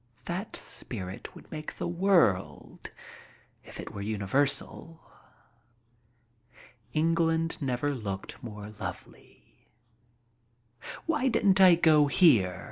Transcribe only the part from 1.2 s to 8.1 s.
would make the world if it were universal. England never